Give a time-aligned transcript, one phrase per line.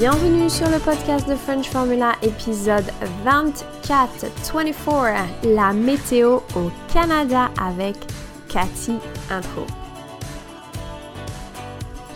[0.00, 2.86] Bienvenue sur le podcast de French Formula, épisode
[3.22, 7.96] 24, 24, la météo au Canada avec
[8.48, 8.94] Cathy
[9.28, 9.66] Intro.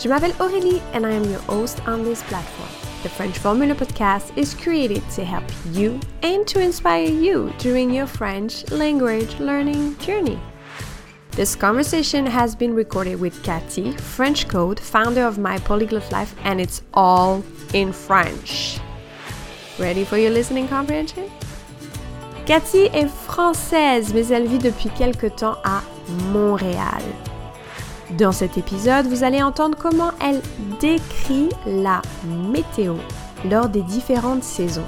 [0.03, 2.71] Je m'appelle Aurélie and I am your host on this platform.
[3.03, 5.45] The French Formula podcast is created to help
[5.75, 10.39] you and to inspire you during your French language learning journey.
[11.37, 16.61] This conversation has been recorded with Cathy, French Code, founder of My Polyglot Life, and
[16.61, 18.79] it's all in French.
[19.77, 21.29] Ready for your listening comprehension?
[22.47, 25.83] Cathy est française, mais elle vit depuis quelque temps à
[26.33, 27.03] Montréal.
[28.17, 30.41] Dans cet épisode, vous allez entendre comment elle
[30.79, 32.01] décrit la
[32.53, 32.95] météo
[33.51, 34.87] lors des différentes saisons,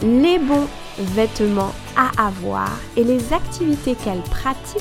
[0.00, 4.80] les bons vêtements à avoir et les activités qu'elle pratique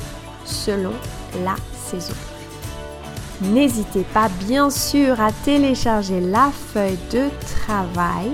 [0.50, 0.94] selon
[1.44, 2.16] la saison.
[3.42, 8.32] N'hésitez pas bien sûr à télécharger la feuille de travail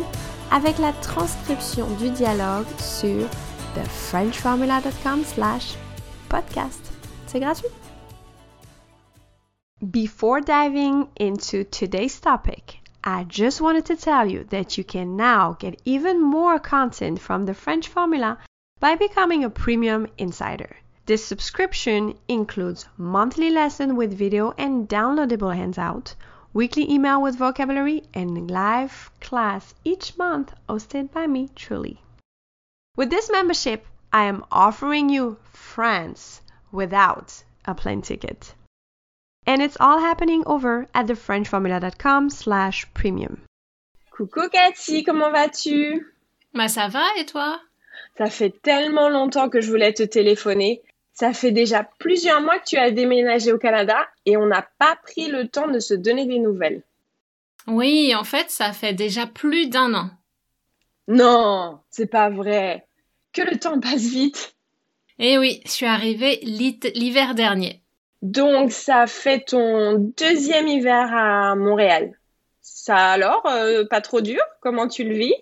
[0.52, 3.28] avec la transcription du dialogue sur
[3.76, 5.76] thefrenchformula.com slash
[6.30, 6.92] podcast.
[7.28, 7.70] C'est gratuit.
[9.82, 15.56] Before diving into today's topic, I just wanted to tell you that you can now
[15.60, 18.40] get even more content from the French Formula
[18.80, 20.78] by becoming a premium insider.
[21.08, 26.16] This subscription includes monthly lesson with video and downloadable handout,
[26.52, 32.02] weekly email with vocabulary, and live class each month hosted by me truly.
[32.96, 38.56] With this membership, I am offering you France without a plane ticket.
[39.46, 43.44] And it's all happening over at thefrenchformula.com slash premium.
[44.12, 46.04] Coucou Cathy, comment vas-tu
[46.52, 47.60] Bah ça va et toi
[48.18, 50.82] Ça fait tellement longtemps que je voulais te téléphoner.
[51.16, 54.98] Ça fait déjà plusieurs mois que tu as déménagé au Canada et on n'a pas
[55.02, 56.84] pris le temps de se donner des nouvelles.
[57.68, 60.10] Oui, en fait, ça fait déjà plus d'un an.
[61.08, 62.86] Non, c'est pas vrai.
[63.32, 64.56] Que le temps passe vite.
[65.18, 67.82] Eh oui, je suis arrivée l'hiver dernier.
[68.22, 72.20] Donc ça fait ton deuxième hiver à Montréal.
[72.62, 74.42] Ça alors, euh, pas trop dur?
[74.60, 75.36] Comment tu le vis?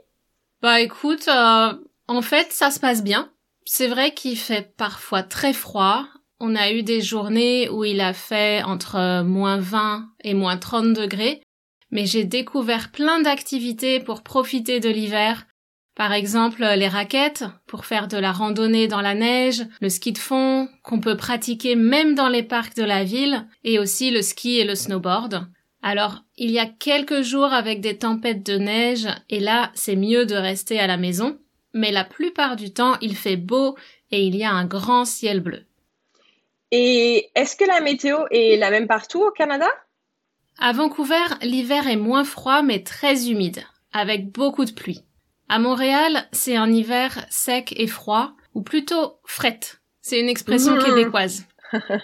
[0.62, 1.73] Bah écoute, euh,
[2.07, 3.32] en fait, ça se passe bien.
[3.66, 6.06] C'est vrai qu'il fait parfois très froid.
[6.40, 10.94] On a eu des journées où il a fait entre moins 20 et moins 30
[10.94, 11.41] degrés,
[11.90, 15.47] mais j'ai découvert plein d'activités pour profiter de l'hiver.
[15.96, 20.18] Par exemple, les raquettes pour faire de la randonnée dans la neige, le ski de
[20.18, 24.57] fond qu'on peut pratiquer même dans les parcs de la ville, et aussi le ski
[24.57, 25.47] et le snowboard.
[25.84, 30.25] Alors, il y a quelques jours avec des tempêtes de neige, et là, c'est mieux
[30.25, 31.38] de rester à la maison
[31.73, 33.78] mais la plupart du temps il fait beau
[34.11, 35.66] et il y a un grand ciel bleu.
[36.72, 39.67] Et est-ce que la météo est la même partout au Canada?
[40.59, 45.03] À Vancouver, l'hiver est moins froid mais très humide, avec beaucoup de pluie.
[45.50, 49.59] À Montréal, c'est un hiver sec et froid, ou plutôt fret.
[50.01, 50.83] C'est une expression mmh.
[50.83, 51.45] québécoise.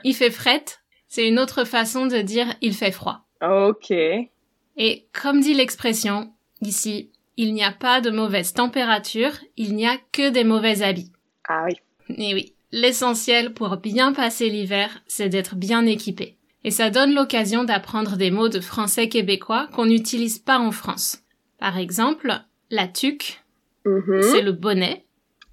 [0.03, 0.66] Il fait fret,
[1.08, 3.22] c'est une autre façon de dire il fait froid.
[3.41, 3.91] Ok.
[3.91, 6.31] Et comme dit l'expression,
[6.62, 11.13] ici, il n'y a pas de mauvaise température, il n'y a que des mauvais habits.
[11.47, 11.75] Ah oui.
[12.17, 16.35] Et oui, l'essentiel pour bien passer l'hiver, c'est d'être bien équipé.
[16.66, 21.19] Et ça donne l'occasion d'apprendre des mots de français québécois qu'on n'utilise pas en France.
[21.59, 22.33] Par exemple,
[22.72, 23.41] la tuque,
[23.85, 24.22] mm-hmm.
[24.22, 25.05] c'est le bonnet.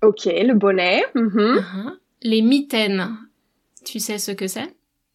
[0.03, 1.05] Ok, le bonnet.
[1.15, 1.57] Mm-hmm.
[1.57, 1.99] Uh-huh.
[2.23, 3.17] Les mitaines,
[3.85, 4.75] tu sais ce que c'est?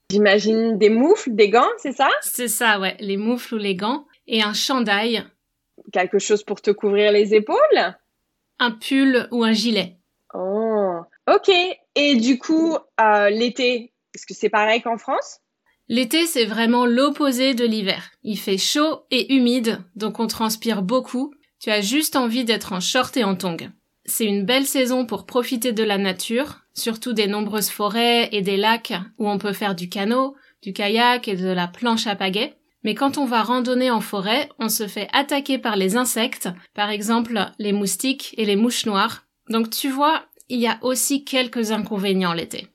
[0.09, 2.07] J'imagine des moufles, des gants, c'est ça?
[2.21, 4.05] C'est ça, ouais, les moufles ou les gants.
[4.25, 5.25] Et un chandail,
[5.91, 7.95] quelque chose pour te couvrir les épaules?
[8.59, 9.97] Un pull ou un gilet.
[10.33, 11.51] Oh, ok.
[11.95, 15.39] Et du coup, euh, l'été, est-ce que c'est pareil qu'en France?
[15.89, 18.11] L'été, c'est vraiment l'opposé de l'hiver.
[18.23, 21.33] Il fait chaud et humide, donc on transpire beaucoup.
[21.59, 23.69] Tu as juste envie d'être en short et en tongs.
[24.05, 28.57] C'est une belle saison pour profiter de la nature, surtout des nombreuses forêts et des
[28.57, 32.55] lacs où on peut faire du canot, du kayak et de la planche à pagaie.
[32.83, 36.89] Mais quand on va randonner en forêt, on se fait attaquer par les insectes, par
[36.89, 39.23] exemple les moustiques et les mouches noires.
[39.49, 42.67] Donc tu vois, il y a aussi quelques inconvénients l'été.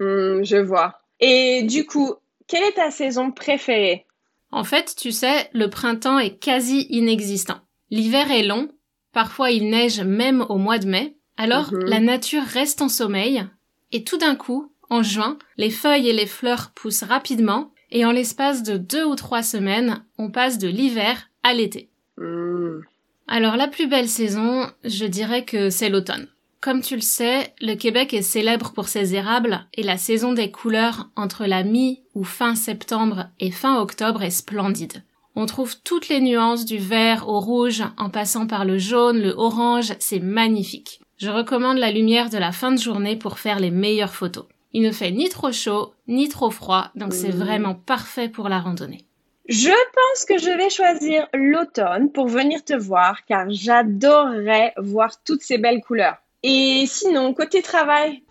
[0.00, 1.00] Hmm, je vois.
[1.20, 2.14] Et du coup,
[2.48, 4.06] quelle est ta saison préférée?
[4.50, 7.60] En fait, tu sais, le printemps est quasi inexistant.
[7.90, 8.68] L'hiver est long,
[9.12, 11.84] parfois il neige même au mois de mai, alors Mhm.
[11.86, 13.44] la nature reste en sommeil,
[13.92, 18.10] et tout d'un coup, en juin, les feuilles et les fleurs poussent rapidement, et en
[18.10, 21.88] l'espace de deux ou trois semaines, on passe de l'hiver à l'été.
[22.18, 22.80] Hmm,
[23.28, 26.26] Alors la plus belle saison, je dirais que c'est l'automne.
[26.60, 30.50] Comme tu le sais, le Québec est célèbre pour ses érables et la saison des
[30.50, 35.04] couleurs entre la mi ou fin septembre et fin octobre est splendide.
[35.36, 39.34] On trouve toutes les nuances du vert au rouge en passant par le jaune, le
[39.36, 41.00] orange, c'est magnifique.
[41.18, 44.46] Je recommande la lumière de la fin de journée pour faire les meilleures photos.
[44.74, 47.38] Il ne fait ni trop chaud, ni trop froid, donc c'est Mmh.
[47.44, 49.04] vraiment parfait pour la randonnée.
[49.48, 55.42] Je pense que je vais choisir l'automne pour venir te voir car j'adorerais voir toutes
[55.42, 56.16] ces belles couleurs.
[56.42, 58.22] Et sinon, côté travail,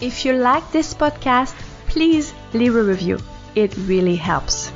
[0.00, 1.54] If you like this podcast,
[1.88, 3.18] please leave a review.
[3.56, 4.70] It really helps.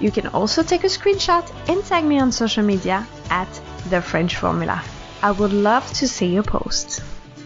[0.00, 3.48] You can also take a screenshot and tag me on social media at
[3.90, 4.82] The French Formula.
[5.22, 7.02] I would love to see your post.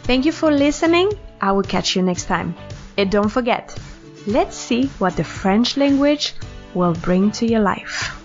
[0.09, 1.13] Thank you for listening.
[1.39, 2.55] I will catch you next time.
[2.97, 3.79] And don't forget,
[4.27, 6.33] let's see what the French language
[6.73, 8.17] will bring to your life.